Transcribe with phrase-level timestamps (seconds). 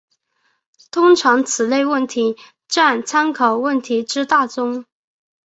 [0.89, 2.35] 通常此类问题
[2.67, 4.85] 占参考问题之大宗。